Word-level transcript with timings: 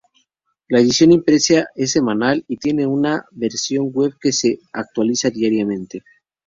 La 0.67 0.79
edición 0.79 1.11
impresa 1.11 1.67
es 1.75 1.91
semanal 1.91 2.43
y 2.47 2.57
tiene 2.57 2.87
una 2.87 3.23
versión 3.29 3.91
web 3.93 4.15
que 4.19 4.31
se 4.31 4.57
actualiza 4.73 5.29
diariamente. 5.29 6.01